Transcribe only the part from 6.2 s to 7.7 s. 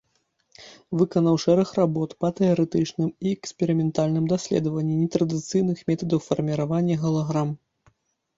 фарміравання галаграм.